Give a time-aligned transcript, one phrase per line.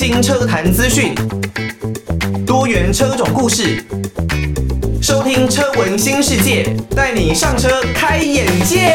[0.00, 1.12] 新车坛资讯，
[2.46, 3.84] 多元车种故事，
[5.02, 8.94] 收听车闻新世界，带你上车开眼界。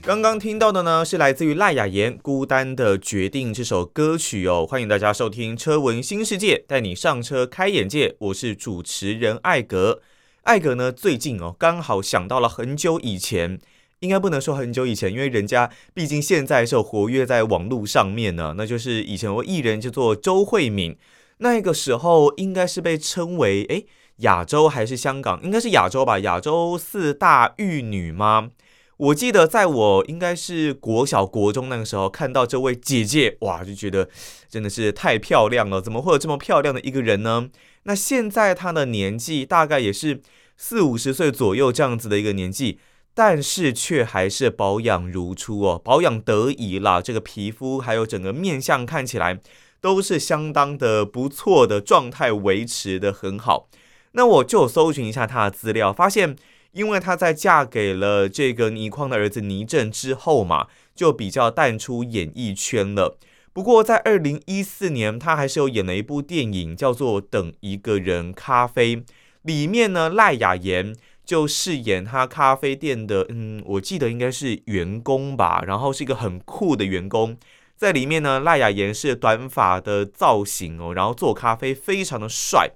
[0.00, 4.66] 刚刚听到的呢，是来自于赖雅妍《孤单的决定》这首歌曲哦。
[4.66, 8.16] 欢迎大家收听车闻新世界，带你上车开眼界。
[8.20, 10.00] 我是主持人艾格。
[10.44, 13.58] 艾格呢，最近哦，刚好想到了很久以前，
[14.00, 18.54] 应该不能说很久以前，因为人家毕竟现在是活跃在网络上面呢。
[18.56, 20.96] 那就是以前有艺人叫做周慧敏，
[21.38, 23.86] 那个时候应该是被称为诶
[24.18, 25.40] 亚洲还是香港？
[25.42, 28.50] 应该是亚洲吧，亚洲四大玉女吗？
[28.96, 34.08] 我记得在我应该是国小国中那个时候看到这位姐姐，哇，就觉得
[34.48, 37.48] 真的是太漂亮了，怎么会有这么漂亮的一个人呢？
[37.84, 40.20] 那现在她的年纪大概也是
[40.56, 42.80] 四五十岁左右这样子的一个年纪，
[43.18, 49.40] 但是却还是保养如初哦，保养得宜啦，这个皮肤还有整个面相看起来
[49.80, 53.68] 都是相当的不错的状态，维持得很好。
[54.12, 56.36] 那我就搜寻一下她的资料，发现。
[56.72, 63.18] 因为她在嫁给了这个倪匡的儿子倪震之后嘛，就比较淡出演艺圈了。
[63.52, 68.96] 不过在二零一四年，她还是有演了一部电影，叫做《等一个人咖啡》。
[69.42, 70.94] 里面呢，赖雅妍
[71.28, 77.36] 就饰演他咖啡店的，嗯，我记得应该是员工吧，然后是一个很酷的员工。
[77.76, 82.70] 在里面呢，赖雅妍是短发的造型哦，然后做咖啡非常的帅。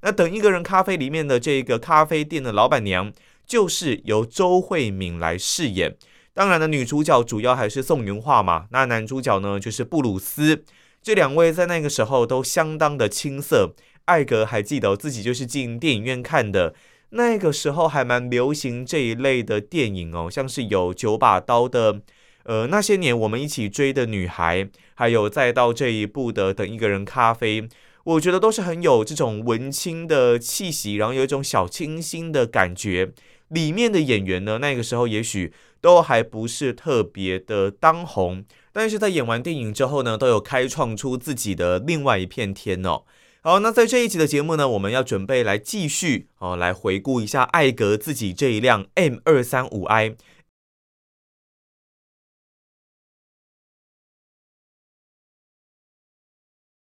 [0.00, 3.12] 那《等一个人咖啡》里面的这个咖啡店的老板娘。
[3.46, 5.96] 就是由周慧敏来饰演，
[6.34, 8.66] 当然呢，女主角主要还是宋云画嘛。
[8.72, 10.66] 那男主角呢，就是布鲁斯。
[11.00, 13.74] 这两位在那个时候都相当的青涩。
[14.04, 16.74] 艾格还记得自己就是进电影院看的，
[17.10, 22.00] 那个时候还蛮流行这一类的电影哦，像是有九把刀的，
[22.44, 27.68] 呃，那些年我们一起追的女孩，还有再到这一部的等一个人咖啡，
[28.04, 33.12] 我觉得都是很有这种文青的气息，然后有一种小清新的感觉。
[33.48, 43.04] 里面的演员呢，那个时候也许都还不是特别的当红，但是在演完电影之后呢，都有开创出自己的另外一片天哦。
[43.48, 50.14] 好，那在这一集的节目呢，我们要准备来继续哦，来回顾一下艾格自己这一辆 M 二三五 i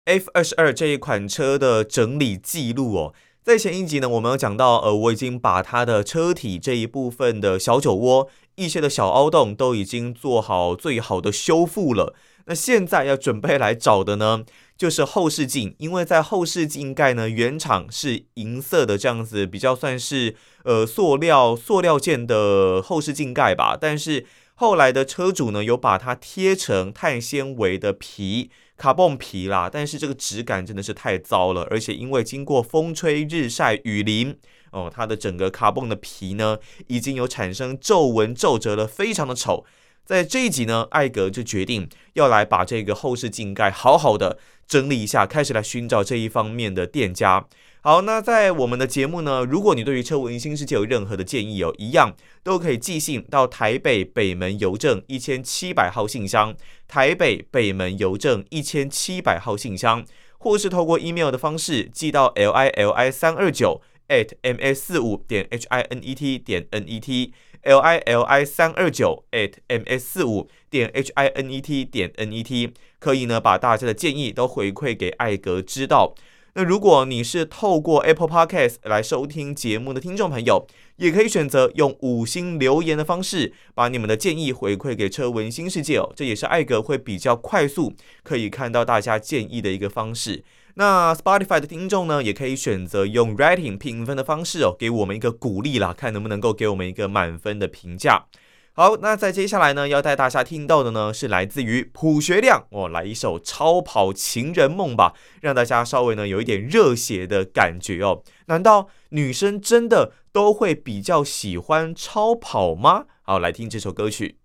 [0.03, 3.13] F 二十二这一款车的整理记录哦。
[3.41, 12.13] 在前一集呢，我们有讲到，呃，我已经把它的车体这一部分的小酒窝、一些的小凹洞都已经做好最好的修复了。
[12.49, 14.43] 那现在要准备来找的呢，
[14.77, 23.77] 就是后视镜，因为在后视镜盖呢，原厂是银色的这样子，比较算是呃塑料塑料件的后视镜盖吧。
[23.79, 28.51] 但是后来的车主呢，有把它贴成碳纤维的皮。
[28.77, 34.37] 卡蹦皮啦，但是这个质感真的是太糟了，而且因为经过风吹日晒雨淋，
[34.69, 39.65] 哦，它的整个卡蹦的皮呢，已经有产生皱纹皱褶了，非常的丑。
[40.07, 47.45] 在这一集呢，艾格就决定要来把这个后视镜盖好好的整理一下，开始来寻找这一方面的店家。
[47.81, 56.55] 好，那在我们的节目呢，如果你对于车闻新世界有任何的建议哦，一样都可以寄信到台北北门邮政一千七百号信箱，
[56.87, 60.05] 台北北门邮政一千七百号信箱，
[60.37, 66.15] 或是透过 email 的方式寄到 l i l i 三二九 at m s 四五点 h i n e
[66.15, 71.11] t 点 n e t l i l i 三二九 at m s 四五点 h
[71.15, 76.15] i n e t 点 n e t，可以呢把大家的建议都回馈给艾格知道。
[76.53, 80.65] 那如果你是透过 Apple Podcast 来收听节目的听众朋友，
[80.95, 86.11] 也可以选择用五星留言的方式，把你们的建议回馈给车闻新世界哦。
[86.15, 90.43] 这也是艾格会比较快速可以看到大家建议的一个方式。
[90.79, 98.27] 那 Spotify 的听众呢，也可以选择用 Rating 评分的方式哦，给我们一个鼓励啦，看能不能够给我们一个满分的评价。
[98.73, 108.21] 好，那在接下来呢，要带大家听到的呢，是来自于朴学亮哦，来一首《超跑情人梦》吧，让大家稍微呢有一点热血的感觉哦。
[108.45, 113.05] 难道女生真的都会比较喜欢超跑吗？
[113.23, 114.37] 好，来听这首歌曲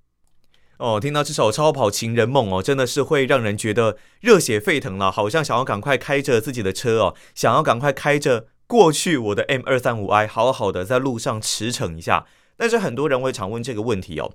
[0.82, 0.99] 哦。
[1.00, 12.26] 听到这首《超跑情人梦》哦，真的是会让人觉得热血沸腾了，好像想要赶快开着自己的车哦，想要赶快开着过去我的 M 二三五 i，好好的在路上驰骋一下。
[12.56, 14.31] 但是很多人会常问这个问题哦，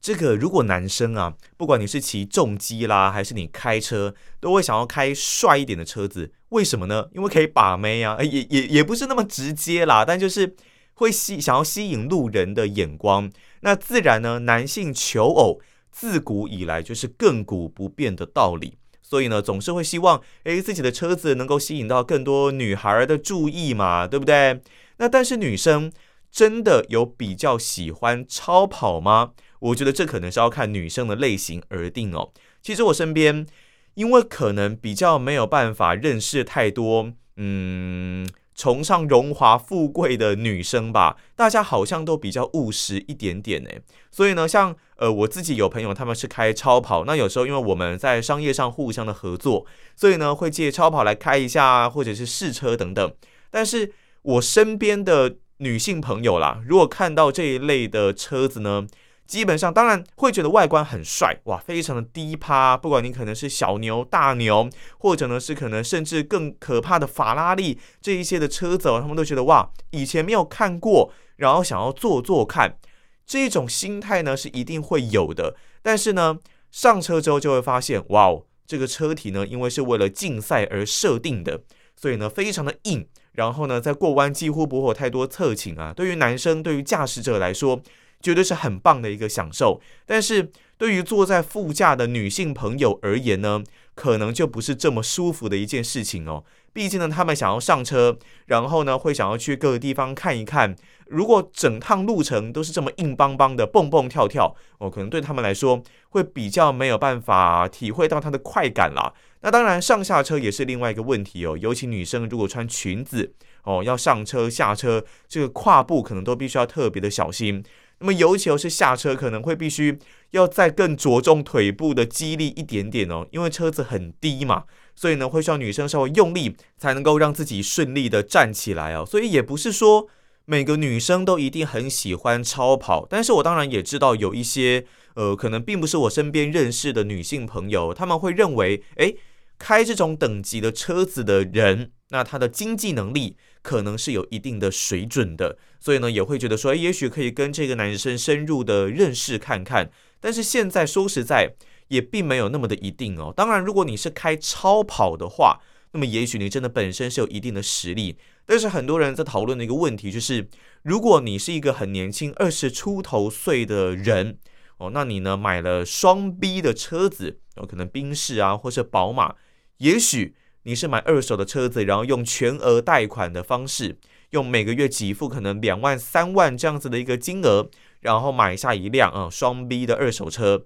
[0.00, 7.08] 这个如果男生啊，不管你是骑重机啦，还是你开车，都会想要开帅一点的车子，为什么呢？
[7.14, 10.54] 因为可以把妹啊，也也也不是那么直接啦，但就是
[10.94, 13.30] 会吸想要吸引路人的眼光。
[13.60, 15.60] 那自然呢，男性求偶
[15.92, 18.78] 自古以来就是亘古不变的道理。
[19.00, 24.62] 所以呢，总是会希望，诶，自己的车子能够吸引到更多女孩的注意嘛，对不对？
[24.96, 25.92] 那但是女生
[26.30, 29.32] 真的有比较喜欢超跑吗？
[29.60, 32.32] 我觉得这可能是要看女生的类型而定哦。
[32.62, 33.46] 其实我身边，
[33.94, 38.26] 因为可能比较没有办法认识太多，嗯。
[38.54, 43.80] 崇尚荣华富贵的女生吧，大家好像都比较务实一点点诶。
[44.10, 49.66] 所以呢，像呃我自己有朋友他们是开超跑，那有时候因为我们在商业上互相的合作，
[49.96, 53.12] 所以呢会借超跑来开一下，或者是试车等等。
[53.50, 58.86] 但是我身边的女性朋友啦，如果看到这一类的车子呢，
[59.26, 62.76] 基本上，当然会觉得外观很帅哇，非常的低趴。
[62.76, 72.76] 不管你可能是小牛、大牛，或者呢是可能甚至更可怕的法拉利这一些的车子，他们都觉得哇，以前没有看过，然后想要坐坐看。
[73.24, 75.56] 这种心态呢是一定会有的。
[75.80, 76.38] 但是呢，
[76.70, 81.62] 上车之后就会发现，哇哦，这个车体呢，因为是为了竞赛而设定的，
[81.96, 83.08] 所以呢非常的硬。
[83.32, 85.94] 然后呢，在过弯几乎不会有太多侧倾啊。
[85.96, 87.80] 对于男生，对于驾驶者来说。
[88.22, 93.62] 绝对是很棒的一个享受，但是对于坐在副驾的女性朋友而言呢，
[93.94, 96.44] 可能就不是这么舒服的一件事情哦。
[96.72, 100.74] 毕竟呢，他们想要上车，然后呢，会想要去各个地方看一看。
[101.06, 109.12] 如果整趟路程都是这么硬邦邦的蹦蹦跳跳，哦，可能对他们来说会比较没有办法体会到它的快感啦。
[109.42, 111.58] 那当然，上下车也是另外一个问题哦。
[111.60, 113.34] 尤其女生如果穿裙子
[113.64, 117.62] 哦，要上车下车，这个跨步可能都必须要特别的小心。
[118.02, 119.96] 那么尤其是下车，可能会必须
[120.32, 124.64] 要再更着重腿部的肌力一点点哦，因为车子很低嘛，
[124.96, 129.06] 所以呢会需要女生稍微用力才能够让自己顺利的站起来哦。
[129.06, 130.08] 所以也不是说
[130.44, 134.84] 每个女生都一定很喜欢超跑，但是我当然也知道有一些
[135.14, 139.16] 呃，可能并不是我身边认识的女性朋友，他们会认为，诶，
[139.58, 145.58] 开这种等级的车子的人，那他的经济能力可能是有一定的水准的。
[145.80, 149.90] 所以呢，也会觉得说，诶，也许可以跟这个男生深入的认识看看。
[150.20, 151.54] 但是现在说实在，
[151.88, 153.32] 也并没有那么的一定哦。
[153.34, 155.60] 当然，如果你是开超跑的话，
[155.92, 158.16] 那么也许你真的本身是有一定的实力。
[158.44, 160.48] 但是很多人在讨论的一个问题就是，
[160.82, 164.38] 如果你是一个很年轻，二十出头岁的人
[164.78, 169.34] 哦，那你呢买了双 B 的车子，有可能宾士啊，或是宝马，
[169.78, 173.98] 也许你是买二手的车子，然后用全额贷款的方式。
[174.30, 177.68] 用每个月给付可能两万三万这样子的一个金额，
[178.00, 180.62] 然后买下一辆啊双 B 的二手车，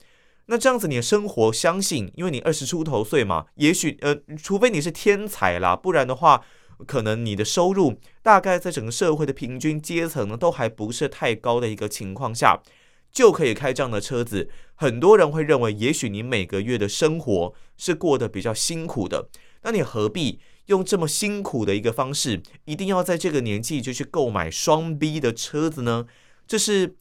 [0.47, 6.45] 那这样子你的生活，相信因为你二十出头岁嘛，也许呃，除非你是天才啦，不然的话，
[6.87, 12.63] 可能你的收入大概在整个社会的平均阶层呢，都还不是太高的一个情况下，
[13.11, 14.49] 就可以开这样的车子。
[14.77, 19.29] 很多人会认为，也许你每个月的生活是过得比较辛苦的，
[19.67, 20.39] 那你何必？
[20.67, 26.07] 用这么辛苦的一个方式，一定要在这个年纪就去购买双 B 的车子呢？
[26.47, 26.97] 这是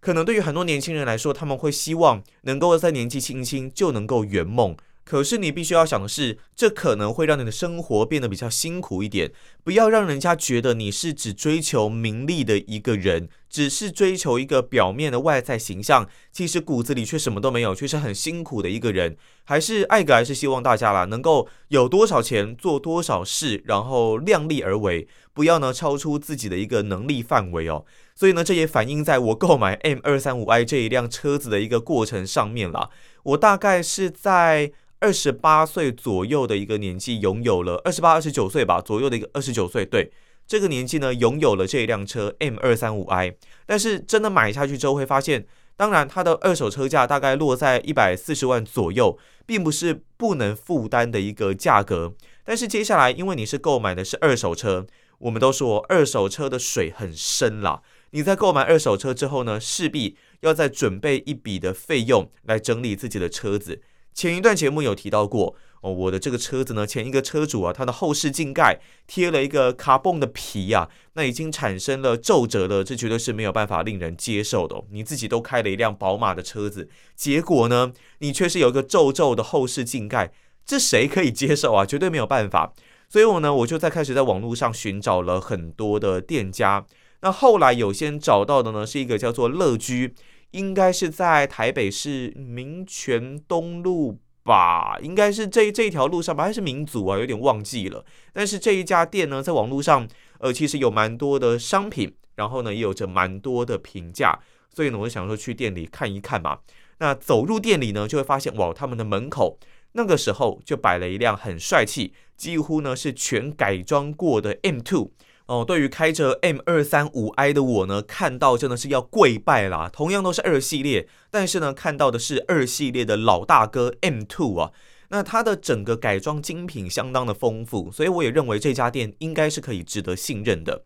[0.00, 4.76] 可能对于很多年轻人来说，他们会希望能够在年纪轻轻就能够圆梦。
[5.04, 9.32] 可是你必须要想的是，这可能会让你的生活变得比较辛苦一点。
[9.64, 19.16] 不要让人家觉得你是只追求名利的一个人，只是追求一个表面的外在形象，其实骨子里却什么都没有，却是很辛苦的一个人。
[19.44, 27.84] 还是艾格还是希望大家啦，能够有多少钱做多少事，然后量力而为，不要呢超出自己的一个能力范围哦。
[28.14, 32.88] 所以呢，这也反映在我购买 M 二三五 I 这一辆车子的一个过程上面啦。
[33.24, 34.70] 我大概是在。
[35.02, 40.12] 二十八岁左右的一个年纪，拥有了二十八、二十九岁吧左右的一个二十九岁，对
[40.46, 43.34] 这个年纪呢，拥有了这一辆车 M 二三五 I。
[43.66, 45.44] 但是真的买下去之后，会发现，
[45.76, 52.14] 当然它的二手车价大概落在一百四十万左右，并不是不能负担的一个价格。
[52.44, 54.86] 但是接下来，因为你是购买的是二手车，
[55.18, 57.82] 我们都说二手车的水很深啦。
[58.10, 63.80] 你在购买二手车之后呢，势必要再准备一笔的费用来整理自己的车子。
[64.14, 74.80] 前一段节目有提到过哦，我的这个车子呢，前一个车主啊，他的后视镜盖贴了一个卡蹦的皮呀，那已经产生了皱褶了，这绝对是没有办法令人接受的。
[74.92, 80.32] 你自己都开了一辆宝马的车子，结果呢，你却是有一个皱皱的后视镜盖，
[80.64, 81.84] 这谁可以接受啊？
[81.84, 82.72] 绝对没有办法。
[83.08, 86.86] 所以我呢，我就在开始在网络上寻找了很多的店家，
[87.22, 90.14] 那后来有先找到的呢，是一个叫做乐居。
[90.52, 97.18] 应该是在台北市民权东路吧，应该是这这一条路上吧，还是民族啊？
[97.18, 98.04] 有点忘记了。
[98.32, 104.38] 但是这一家店呢，在网络上，呃，其实有蛮多的商品，然后呢，也有着蛮多的评价，
[104.74, 106.58] 所以呢，我就想说去店里看一看嘛。
[106.98, 109.58] 那走入店里呢，就会发现哇，他们的门口
[109.92, 115.10] 那个时候就摆了一辆很帅气，几乎呢是全改装过的 M2。
[115.52, 119.90] 哦，对于开着 M 二三五 i 的我呢，看到真的是要跪拜啦。
[119.92, 124.72] 同样都是二系列，但是呢，看到的是二系列的老大哥 M two 啊。
[125.10, 130.84] 那它的整个改装精品相当的丰富，所以我也认为这家店应该是可以值得信任的。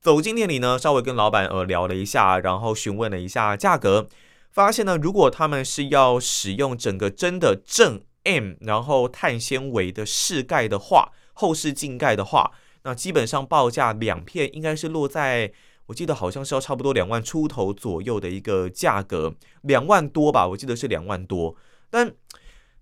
[0.00, 4.08] 走进店里呢，稍微跟老板呃聊了一下，然后询问了一下价格，
[4.50, 12.52] 发现呢，如果他们是要使用整个真的正 M，然后碳纤维的饰盖的话，后视镜盖的话。
[12.86, 15.50] 那基本上报价两片应该是落在，
[15.86, 21.56] 我记得好像是要差不多两万出头左右的一个价格，两万多吧，我记得是两万多。
[21.90, 22.14] 但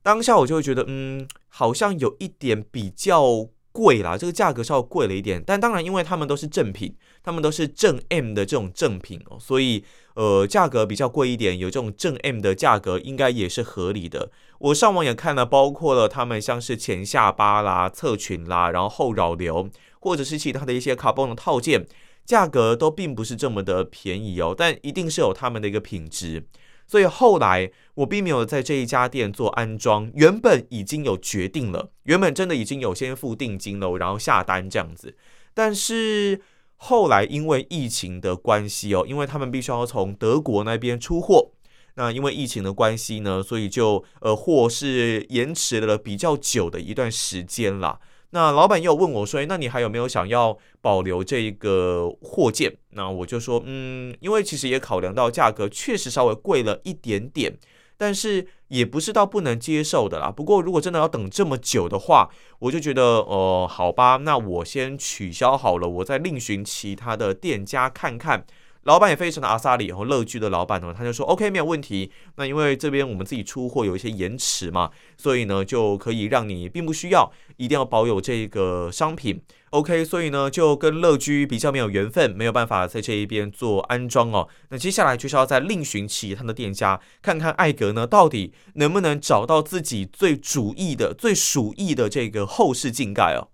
[0.03, 5.43] 当下我就会觉得，嗯，好像有一点比较贵啦，这个价格稍微贵了一点。
[5.47, 9.83] 但当然，因为他们都是正品，他们都是正 M 的这种正品哦，所以。
[10.15, 14.31] 呃，价格比较贵一点，有这种正 M 的价格，应该也是合理的。
[14.61, 19.69] 我上网也看了，包括了他们像是前下巴啦、侧裙啦，然后后扰流，
[20.05, 21.87] 或者是其他的一些卡邦的套件，
[22.27, 24.55] 价格都并不是这么的便宜哦。
[24.57, 26.47] 但一定是有他们的一个品质。
[26.87, 35.17] 所以后来我并没有在这一家店做安装，原本已经有决定了，原本真的已经有先付定金了，然后下单这样子，
[35.55, 36.43] 但是。
[36.77, 41.53] 后来因为疫情的关系哦，因为他们必须要从德国那边出货，
[41.95, 48.01] 那因为疫情的关系呢，所以就呃货是延迟了比较久的一段时间啦。
[48.35, 57.57] 那老板又问我说：“那你还有没有想要保留这个货件？”那我就说：“嗯，因为其实也考量到价格确实稍微贵了一点点。”
[57.97, 60.29] 但是也不是到不能接受的啦。
[60.29, 68.45] 不过如果真的要等这么久的话，我就觉得，呃，好吧，那我先取消好了，我再另寻其他的店家看看。
[68.85, 72.11] 老板也非常的阿萨里，然后乐居的老板呢，他就说 OK 没有问题。
[72.37, 79.43] 那因为这边我们自己出货有一些延迟嘛，所以呢就可以让你并不需要一定要保有这个商品。
[79.71, 84.49] OK，所以呢就跟乐居比较没有缘分，没有办法在这一边做安装哦。
[84.69, 93.49] 那接下来就是要再另寻其他的店家，看看艾格呢到底能不能找到自己最主意的、最属意的这个后视镜盖哦。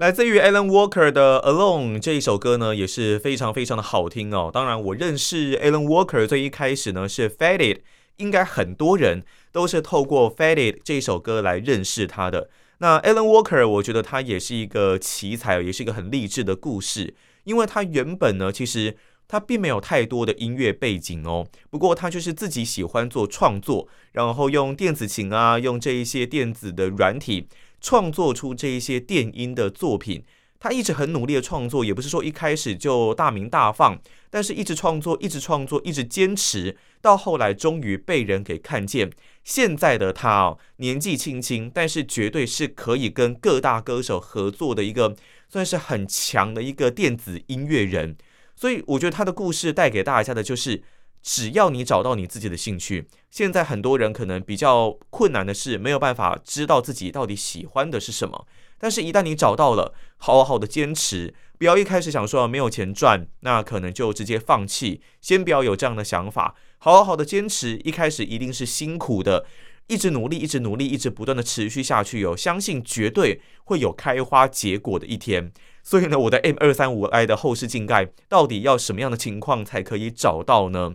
[0.00, 4.50] 来自于 Alan Walker 的《Alone》这一首歌呢，也是非常非常的好听哦。
[4.50, 7.74] 当然，我认识 Alan Walker 最一开始呢是《Faded》，
[8.16, 12.48] 应该很多人都是透过《Faded》这一首歌来认识他的。
[12.78, 17.12] 那 Alan Walker，我觉得他也是一个奇才，也是一个很励志的故事。
[17.44, 18.96] 因为他原本呢，其实
[19.28, 21.46] 他并没有太多的音乐背景哦。
[21.68, 27.46] 不过他就是自己喜欢做创作，然后用电子琴啊，用这一些电子的软体。
[27.80, 30.22] 创作出这一些电音的作品，
[30.58, 39.10] 他一直很努力的创作，也不是说一开始就大鸣大放，但是一直创作，一直创作，一直坚持，到后来终于被人给看见。
[39.42, 45.16] 现在的他哦，年纪轻轻，但是绝对是可以跟各大歌手合作的一个，
[45.48, 48.16] 算是很强的一个电子音乐人。
[48.54, 50.82] 所以我觉得他的故事带给大家的就是。
[51.22, 58.46] 只要你找到你自己的兴趣，现在很多人可能比较困难的是没有办法知道自己到底喜欢的是什么。
[58.78, 65.02] 但是，一旦你找到了，好好的坚持，不要一开始想说没有钱赚，那可能就直接放弃。
[65.20, 67.76] 先不要有这样的想法，好好的坚持。
[67.84, 69.44] 一开始一定是辛苦的，
[69.88, 75.52] 一直努力，一直努力，一直不断的持续下去，有相信绝对会有开花结果的一天。
[75.82, 80.94] 所以呢，我的 M 二三五 i 的后视镜盖到底要什么样的情况才可以找到呢？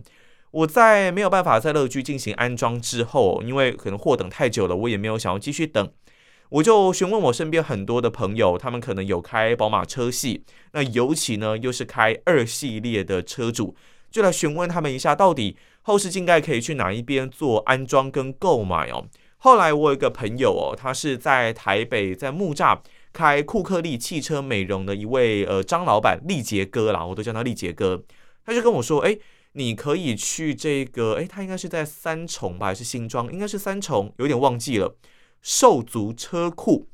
[0.56, 5.92] 我在没有办法在乐居进行安装之后，因为可能货等太久了，我也没有想要继续等，
[6.48, 13.76] 我就询问我身边很多的朋友，他们可能有开宝马车系，那尤其呢又是开二系列的车主，
[14.10, 19.06] 就来询问他们一下，到底后视镜盖可以去哪一边做安装跟购买哦。
[19.36, 22.78] 后来我有一个朋友哦，他是在台北在木栅
[23.12, 28.02] 开库克利汽车美容的一位呃张老板力杰哥啦，我都叫他力杰哥，
[28.46, 29.18] 他就跟我说，哎。
[29.58, 33.32] 你可以去这个，诶，它应该是在三重吧，还是新庄？
[33.32, 34.94] 应该是三重，有点忘记了。
[35.40, 36.88] 兽族车库，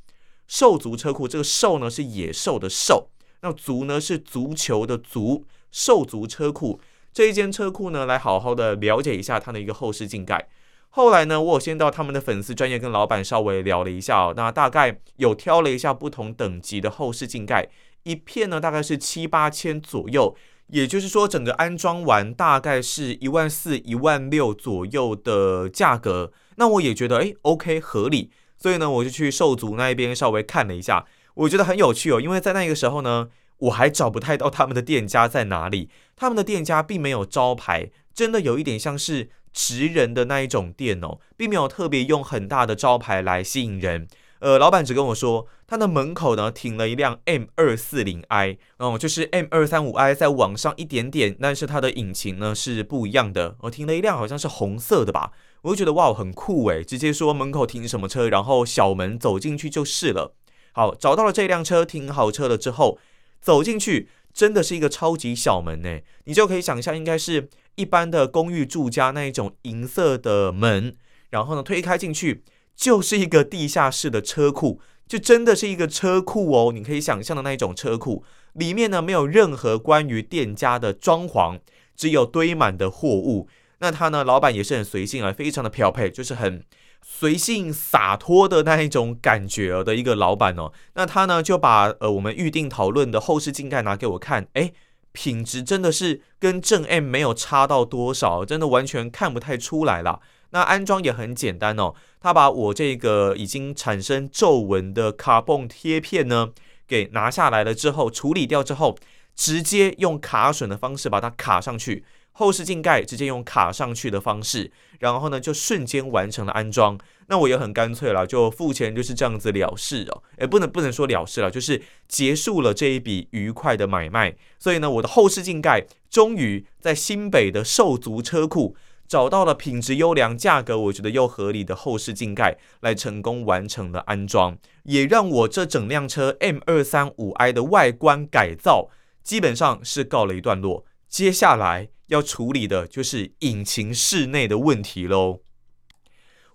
[0.47, 3.09] 兽族车库，这个兽呢是野兽的兽，
[3.41, 5.45] 那族呢是足球的足。
[5.73, 6.81] 兽族车库
[7.13, 10.49] 这一间车库呢，来好好的了解一下它的一个后视镜盖。
[10.91, 17.69] 后来呢，我有先到他们的粉丝专业跟老板稍微聊了一下哦，那大概有挑了一下不同等级的后视镜盖，
[18.05, 20.37] 一片呢大概是七八千左右。
[20.73, 26.33] 也就是说，整个安装完大概是一万四、一万六左右的价格。
[26.57, 28.31] 那我也觉得，诶，OK，合理。
[28.57, 32.19] 所以呢，我就去兽族那一边稍微看了一下，我觉得很有趣哦。
[32.19, 44.09] 因为在那个时候呢，我还找不太到他们的店家在哪里，他们的店家并没有招牌真的有一点像是职人的那一种店哦，并没有特别用很大的招牌来吸引人。
[44.43, 53.55] 呃，老板只跟我说，他的门口呢停了一辆 M 二四零 I，哦，就是 M 二三五 I 再往上一点点，但是它的引擎呢是不一样的。
[53.61, 55.31] 我停了一辆好像是红色的吧，
[55.63, 60.35] 我就觉得哇，很酷诶，直接说门口停什么车，然后小门走进去就是了。
[60.73, 62.99] 好，找到了这辆车，停好车了之后，
[63.41, 70.97] 走进去真的是一个超级小门呢，你就可以想象应该是一般的公寓住家那一种银色的门，
[71.31, 72.43] 然后呢推开进去。
[72.75, 76.73] 就是一个地下室的车库，就真的是一个车库哦。
[76.73, 78.25] 你可以想象的那一种车库，
[78.55, 81.61] 里面呢没有任何关于店家的装潢，
[81.97, 83.49] 只有堆满的货物。
[83.79, 86.65] 那他呢，老板也是很随性啊，非常的漂配，就是很
[87.05, 90.73] 随性洒脱的那一种感觉的一个老板哦。
[90.95, 94.73] 那他呢就把呃我们预定讨论的后视镜盖拿给我看，诶，
[95.11, 100.21] 品质真的是跟正 M 没有差到多少，真的完全看不太出来了。
[100.53, 106.51] 那安装也很简单哦，他把我这个已经产生皱纹的卡泵贴片呢
[106.87, 108.97] 给拿下来了之后，处理掉之后，
[109.35, 116.99] 直接用卡榫的方式把它卡上去，后视镜盖直接用卡上去的方式，然后呢就瞬间完成了安装。
[117.29, 124.37] 那我也很干脆了，就付钱就是这样子了事哦，诶，不能不能说了事了，就是结束了这一笔愉快的买卖。
[124.59, 128.77] 所以呢，我的后视镜盖终于在新北的兽族车库。
[129.13, 138.89] 找到了品质优良、价格我觉得又合理的后视镜盖，来成功完成了安装，也让我这整辆车 M 二三五 I 的外观改造
[139.23, 140.87] 基本上是告了一段落。
[141.11, 145.41] 接下来要处理的就是引擎室内的问题喽。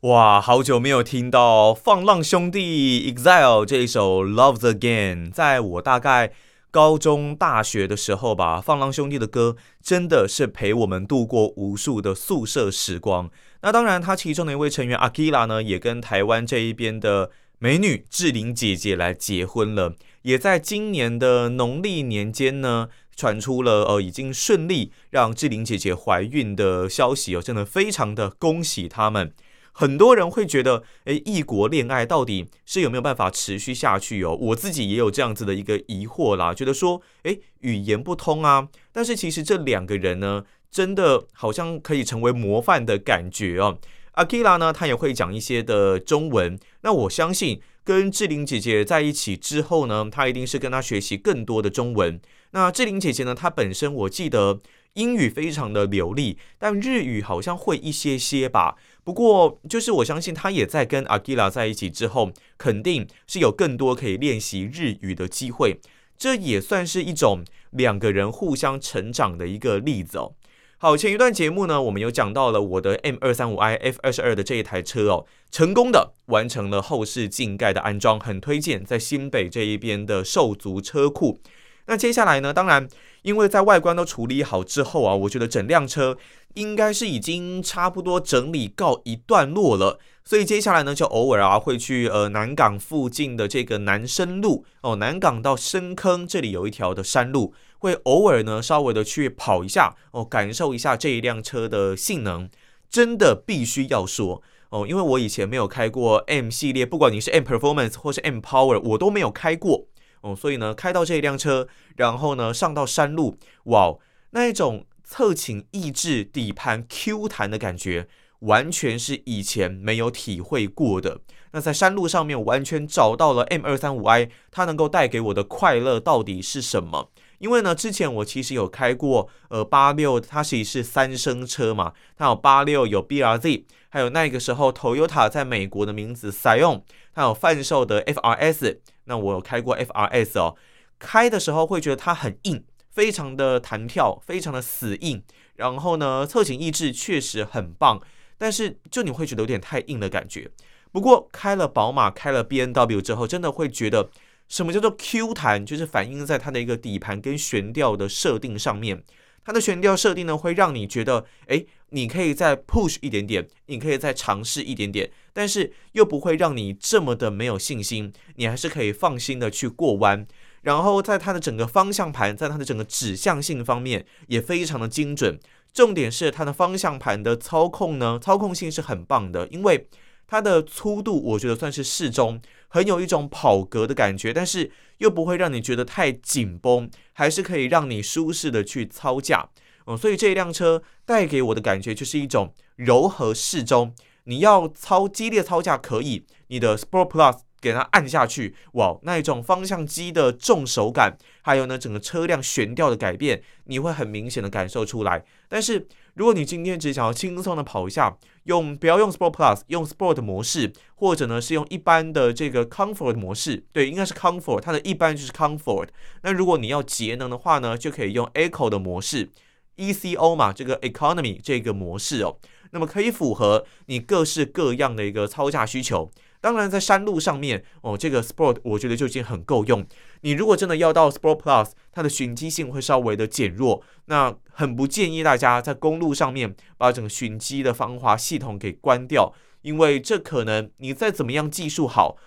[0.02, 6.34] 哇，好久没有听到放浪兄弟 EXILE 这一首 Love Again，在我大概。
[6.78, 13.32] 高中、大学的时候吧，放浪兄弟的歌真的是陪我们度过无数的宿舍时光。
[13.64, 29.34] 那当然，他其中的一位成员 Akira 呢，也跟台湾这一边的美女志玲姐姐来结婚了，也在今年的农历年间呢，传出了呃已经顺利让志玲姐姐怀孕的消息哦，真的非常的恭喜他们。
[29.80, 34.36] 很多人会觉得，诶，异国恋爱到底是有没有办法持续下去哦？
[34.42, 38.68] 我自己也有这样子的一个疑惑啦，觉得说，诶，语言不通啊。
[38.92, 43.78] 但是其实这两个人呢，真的好像可以成为模范的感觉哦。
[44.14, 46.58] 阿基拉呢，他也会讲一些的中文。
[46.82, 52.20] 那我相信跟志玲姐姐在一起之后呢，他一定是跟她学习更多的中文。
[52.50, 54.60] 那志玲姐姐呢，她本身我记得
[54.98, 58.76] 英语非常的流利，但日语好像会一些些吧。
[59.04, 65.80] 不过，就是我相信他也在跟阿基拉在一起之后，肯定是有更多可以练习日语的机会。
[66.18, 70.34] 这也算是一种两个人互相成长的一个例子哦。
[70.80, 81.40] 好，前一段节目呢，我们有讲到了我的 M 二三五 I F 二十二的这一台车哦，成功的完成了后视镜盖的安装，很推荐在新北这一边的兽族车库。
[81.88, 82.88] 那接下来呢，当然，
[83.24, 86.18] 因为在外观都处理好之后啊，我觉得整辆车。
[86.54, 102.50] 应该是已经差不多整理告一段落了，所以接下来呢，就偶尔啊会去呃南港附近的这个南深路哦，南港到深坑这里有一条的山路，会偶尔呢稍微的去跑一下哦，感受一下这一辆车的性能，
[102.90, 109.86] 真的必须要说哦，因为我以前没有开过 M 系列，不管你是 M Performance 或是 M Power，我都没有开过
[110.22, 113.98] 哦，所以呢开到这一辆车，然后呢上到山路，哇，
[114.32, 114.86] 那一种。
[115.10, 121.20] 侧倾抑制底盘 Q 弹的感觉，完全是以前没有体会过的。
[121.52, 127.10] 那在山路上面，完全找到了 M 二三五 I，它能够带给我的快乐到底是什么？
[127.40, 136.82] 因为呢，之前我其实有开过呃八六，它其实是三升车嘛，它有八六，有 BRZ，还有那个时候 Toyota 在美国的名字 Sion，
[137.14, 140.56] 它有贩售的 FRS，那我有开过 FRS 哦，
[141.00, 142.64] 开的时候会觉得它很硬。
[142.90, 145.22] 非常的弹跳，非常的死硬，
[145.58, 148.02] 然后呢，侧倾抑制确实很棒，
[148.38, 150.50] 但是就你会觉得有点太硬的感觉。
[150.92, 154.10] 不过开了宝马，开了 B N W 之后，真的会觉得
[154.48, 159.04] 什么叫做 Q 弹，就是反映在它的一个底盘跟悬吊的设定上面。
[159.44, 170.28] 它的悬吊设定呢，会让你觉得，哎，你可以再 push 一点点，你可以再尝试一点点，但是又不会让你这么的没有信心，你还是可以放心的去过弯。
[170.64, 175.40] 然后在它的整个方向盘，在它的整个指向性方面也非常的精准。
[175.78, 179.88] 重点是它的方向盘的操控呢，操控性是很棒的，因为
[180.26, 189.48] 它的粗度我觉得算是适中，很有一种跑格的感觉，但是又不会让你觉得太紧绷，还是可以让你舒适的去操驾。
[189.86, 193.94] 哦，所以这一辆车带给我的感觉就是一种柔和适中。
[194.24, 205.24] 你要操激烈操驾可以，你的 Sport Plus 给它按下去，哇，那一种方向机的重手感，还有呢整个车辆悬吊的改变，你会很明显的感受出来。
[205.50, 215.90] 但是如果你今天只想要轻松的跑一下，用不要用 Sport Plus，用 Sport 模式，或者呢是用一般的这个 Comfort 模式，对，应该是 Comfort，它的一般就是 Comfort。
[216.24, 219.30] 那如果你要节能的话呢，就可以用 Eco 的模式
[219.76, 222.38] ，ECO 嘛，这个 Economy 这个模式哦。
[222.72, 226.10] 那么可以符合你各式各样的一个操驾需求。
[226.40, 229.86] 当然，在山路上面哦，这个 Sport 我觉得就已经很够用。
[230.22, 242.18] 你如果真的要到 Sport Plus，它的循迹性会稍微的减弱，那很不建议大家在公路上面把整个循迹的防滑系统给关掉，因为这可能你再怎么样技术好，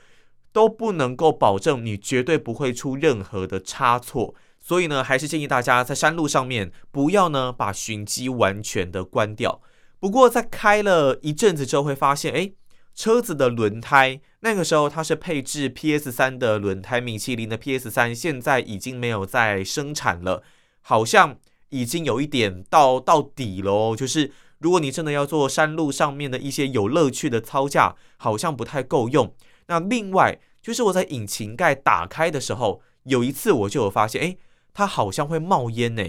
[0.53, 4.35] 都不能够保证你绝对不会出任何的差错。
[4.59, 9.63] 所以呢，还是建议大家在山路上面不要呢把循迹完全的关掉。
[9.99, 12.53] 不过，在开了一阵子之后，会发现，哎，
[12.95, 20.43] 车子的轮胎那个时候它是配置 PS 三的轮胎，米其林的 PS 三现在已经没有在生产了，
[20.83, 21.37] 好像
[21.71, 23.97] 已经有一点到到底了哦。
[23.97, 29.35] 就是如果你真的要做山路上面的一些有乐趣的操驾，好像不太够用。
[29.69, 34.37] 那另外就是我在引擎盖打开的时候，有一次我就有发现，哎，
[34.75, 36.05] 它好像会冒烟呢。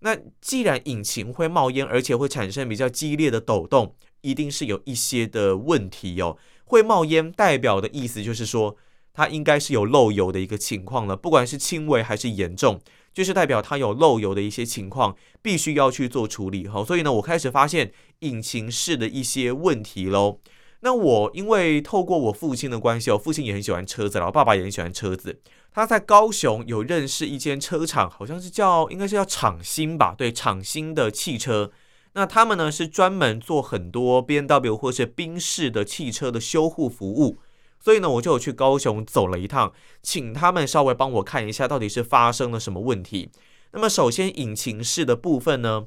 [0.00, 6.36] 那既然引擎会冒烟，而且会产生比较激烈的抖动，一定是有一些的问题哦。
[6.64, 8.76] 会冒烟代表的意思就是说，
[9.12, 12.80] 它应该是有漏油的一个情况了，不管是轻微还是严重，
[13.14, 16.66] 就是代表它有漏油的一些情况，必须要去做处理。
[16.66, 20.40] 好，所以呢，我开始发现引擎室的一些问题喽。
[20.80, 25.40] 那我因为透过我父亲的关系，哦父亲也很喜欢车子，然后爸爸也很喜欢车子。
[25.72, 30.14] 他在高雄有认识一间车厂，好像是叫，应该是叫厂新吧？
[30.16, 31.70] 对，厂新的汽车。
[32.16, 37.38] 那他们呢是专门做很多 B N W 或是宾士的汽车的修护服务。
[37.78, 43.30] 所以呢，我就有去高雄走了一趟，请他们稍微帮我看一下到底是发生了什么问题。
[43.72, 45.84] 那么首先引擎室的部分呢，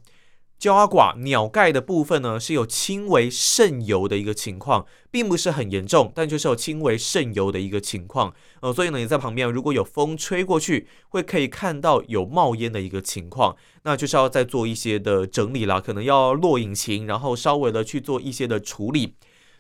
[0.60, 8.34] 焦阿寡鸟盖的部分呢是有轻微渗油的一个情况，并不是很严重，但就是有轻微渗油的一个情况。
[8.60, 19.15] 呃，所以呢，你在旁边如果有风吹过去，会可以看到有冒烟的一个情况，那就是要再做一些的整理啦，可能要落引擎，然后稍微的去做一些的处理。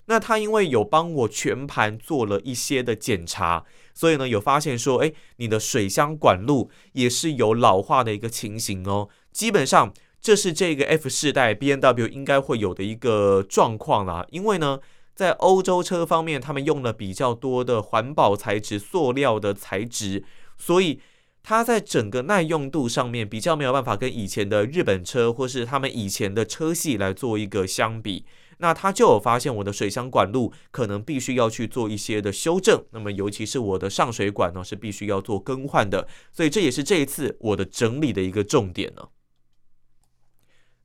[0.07, 9.93] 那他因为有帮我全盘做了一些的检查，所以呢有发现说，哎，你的水箱管路也是有老化的一个情形哦，基本上。
[10.21, 14.79] 这是这个 F 世代 BMW 应该会有的一个状况啦，因为呢，
[15.15, 20.23] 在欧洲车方面，他们用了比较多的环保材质、塑料的材质，
[20.57, 20.99] 所以
[21.41, 28.25] 它在整个耐用度上面比较没有办法跟以前的日本车或是他们以前的车系来做一个相比。
[28.61, 39.07] 那他就有发现我的水箱管路可能必须要去做一些的修正，那么尤其是我的上水管呢是必须要做更换的，所以这也是这一次我的整理的一个重点呢。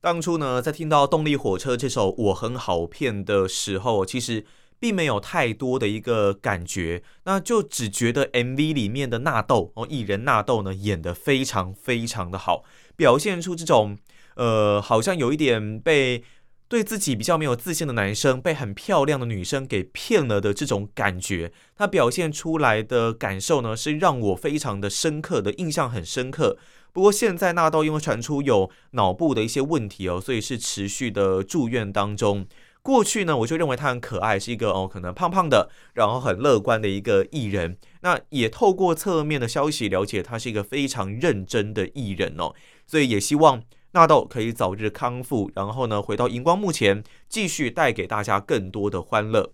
[0.05, 4.45] 当初呢，在听到动力火车这首我很好骗的时候，其实
[4.79, 12.65] 并没有太多的一个感觉，那就只觉得 MV 里面的纳豆哦，艺人纳豆呢演得非常非常的好，
[12.97, 13.97] 表现出这种
[14.35, 16.23] 呃，好像有一点被
[16.69, 26.57] 对自己比较没有自信的男生被很漂亮的女生给骗了的这种感觉，他表现出来的感受呢，是让我非常的深刻的印象很深刻。
[26.93, 32.47] 不过现在纳豆因为传出有脑部的一些问题哦，所以是持续的住院当中。
[32.83, 37.79] 过去呢，我就认为他很可爱，是一个哦可能胖胖的，然后很乐观的一个艺人。
[38.03, 42.55] 那也透过侧面的消息了解，他是一个非常认真的艺人哦。
[42.87, 43.63] 所以也希望
[43.95, 49.53] 纳豆可以早日康复，然后呢回到荧光幕前，继续带给大家更多的欢乐。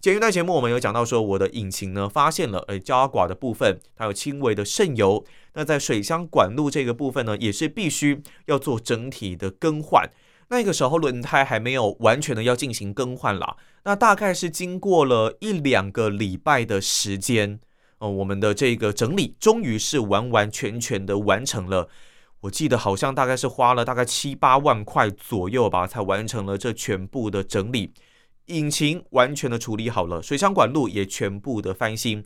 [0.00, 5.24] 前一段节目我们有讲到说，我的引擎呢发现了，呃，焦阿寡的部分它有轻微的渗油。
[5.54, 10.08] 那在水箱管路这个部分呢，也是必须要做整体的更换。
[10.50, 13.56] 那个时候轮胎还没有完全的要进行更换啦。
[13.82, 17.58] 那大概是经过了一两个礼拜的时间，
[17.98, 21.88] 哦，我们的这个整理终于是完完全全的完成了。
[22.42, 27.92] 我记得好像大概是花了大概七八万块左右吧，才完成了这全部的整理。
[28.46, 32.24] 引擎完全的处理好了，水箱管路也全部的翻新，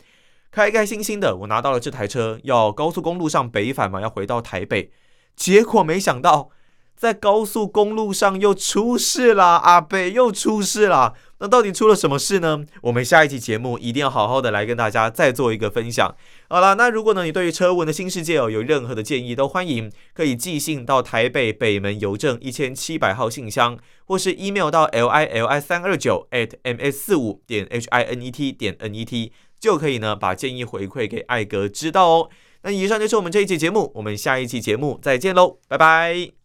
[0.50, 4.90] 开开心心的，我拿到了这台车，要高速公路上北返嘛，要回到台北，
[5.36, 6.48] 结果没想到
[6.96, 11.14] 在高速公路上又出事了，阿北又出事了。
[11.44, 12.64] 那到底出了什么事呢？
[12.80, 16.16] 我们下一期节目一定要好好的来跟大家再做一个分享。
[16.48, 28.30] 好了，那如果呢你对于车文的新世界哦有任何的建议，都欢迎可以寄信到台北北门邮政一千七百号信箱，或是 email 到 l i l i 三二九 at m s 四五点 h i n e
[28.30, 29.30] t 点 n e t
[29.60, 32.30] 就可以呢把建议回馈给艾格知道哦。
[32.62, 36.43] 那以上就是我们这一期节目，我们下一期节目再见喽，拜拜。